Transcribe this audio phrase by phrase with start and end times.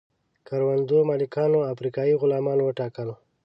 [0.47, 3.09] کروندو مالکانو افریقایي غلامان وټاکل.